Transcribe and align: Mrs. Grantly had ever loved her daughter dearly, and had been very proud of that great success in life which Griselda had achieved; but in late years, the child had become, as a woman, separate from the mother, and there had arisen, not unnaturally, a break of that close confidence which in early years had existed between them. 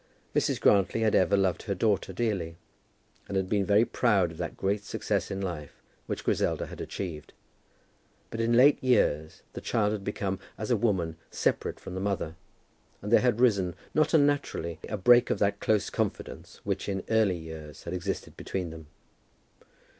Mrs. 0.35 0.59
Grantly 0.59 1.01
had 1.01 1.13
ever 1.13 1.37
loved 1.37 1.61
her 1.61 1.75
daughter 1.75 2.11
dearly, 2.11 2.57
and 3.27 3.37
had 3.37 3.47
been 3.47 3.67
very 3.67 3.85
proud 3.85 4.31
of 4.31 4.39
that 4.39 4.57
great 4.57 4.83
success 4.83 5.29
in 5.29 5.39
life 5.39 5.79
which 6.07 6.23
Griselda 6.23 6.65
had 6.65 6.81
achieved; 6.81 7.33
but 8.31 8.39
in 8.41 8.53
late 8.57 8.83
years, 8.83 9.43
the 9.53 9.61
child 9.61 9.91
had 9.91 10.03
become, 10.03 10.39
as 10.57 10.71
a 10.71 10.75
woman, 10.75 11.17
separate 11.29 11.79
from 11.79 11.93
the 11.93 12.01
mother, 12.01 12.35
and 13.03 13.11
there 13.11 13.21
had 13.21 13.39
arisen, 13.39 13.75
not 13.93 14.11
unnaturally, 14.15 14.79
a 14.89 14.97
break 14.97 15.29
of 15.29 15.37
that 15.37 15.59
close 15.59 15.91
confidence 15.91 16.61
which 16.63 16.89
in 16.89 17.03
early 17.11 17.37
years 17.37 17.83
had 17.83 17.93
existed 17.93 18.35
between 18.35 18.71
them. 18.71 18.87